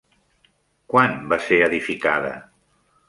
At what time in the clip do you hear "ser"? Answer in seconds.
1.49-1.59